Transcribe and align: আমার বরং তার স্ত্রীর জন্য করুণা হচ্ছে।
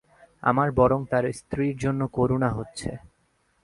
আমার 0.43 0.69
বরং 0.71 0.99
তার 1.05 1.25
স্ত্রীর 1.31 1.75
জন্য 1.77 2.01
করুণা 2.07 2.49
হচ্ছে। 2.49 2.89